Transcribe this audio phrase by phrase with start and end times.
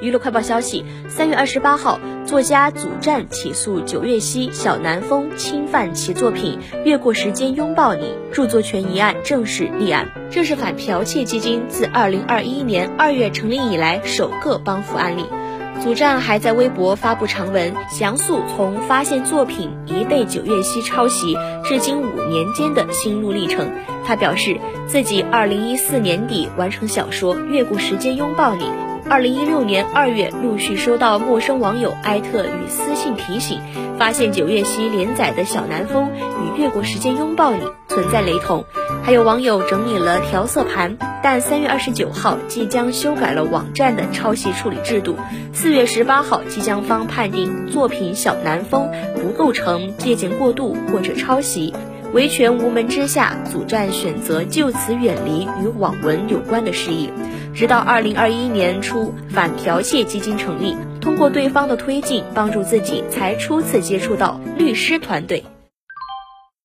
[0.00, 10.08] 娱乐快报消息，三月二十八号，作家祖战起诉九月溪、小南风侵犯其作品《越过时间拥抱你》著作权一案正式立案。
[10.30, 15.26] 这是反剽窃基金自二零二一年二月成立以来首个帮扶案例。
[15.82, 23.70] 祖战还在微博发布长文，详述从发现作品疑被九月溪抄袭至今五年间的心路历程。
[24.06, 28.64] 他表示，自己二零一四年底完成小说《越过时间拥抱你》。
[29.10, 33.58] 二零一六年二月，陆续收到陌生网友艾特与私信提醒，
[33.98, 38.64] 发现九月溪连载的小南风与《越过时间拥抱你》存在雷同。
[39.02, 45.16] 还有网友整理了调色盘，但三月二十九号即将修改了网站的抄袭处理制度，
[45.52, 51.74] 四月十八号即将方判定作品小南风不构成借鉴过度或者抄袭。
[52.12, 57.08] 维权无门之下，祖战选择就此远离与网文有关的事宜。
[57.54, 65.44] 直到二零二一年初，反剽窃基金成立，通过对方的推进，帮助自己才初次接触到律师团队。